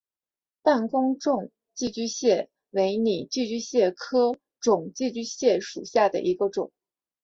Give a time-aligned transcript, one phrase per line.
[0.63, 6.71] 弹弓肿寄居蟹为拟寄居蟹科肿寄居蟹属下的一个种。